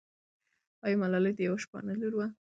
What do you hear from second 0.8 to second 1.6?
آیا ملالۍ د یوه